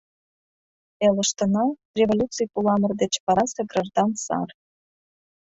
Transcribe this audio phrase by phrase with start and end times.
[1.07, 1.65] ...Элыштына—
[1.99, 4.49] революций пуламыр деч варасе граждан сар.